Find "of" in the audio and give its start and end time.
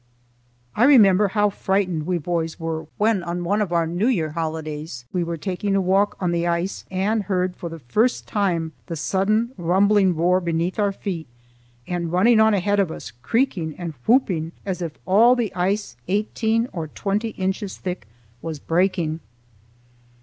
3.61-3.71, 12.79-12.89